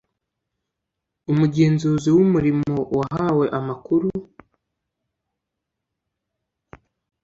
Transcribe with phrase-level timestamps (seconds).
[1.31, 4.07] Umugenzuzi w umurimo wahawe amakuru